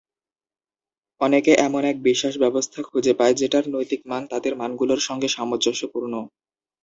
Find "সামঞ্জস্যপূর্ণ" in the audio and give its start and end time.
5.29-6.13